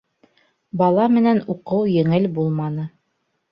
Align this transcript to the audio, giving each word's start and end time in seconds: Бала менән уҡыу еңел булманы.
Бала 0.81 1.05
менән 1.17 1.43
уҡыу 1.55 1.85
еңел 1.99 2.27
булманы. 2.41 2.91